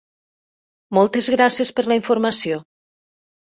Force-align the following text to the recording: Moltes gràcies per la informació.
Moltes 0.99 1.29
gràcies 1.37 1.75
per 1.77 1.87
la 1.93 2.01
informació. 2.03 2.61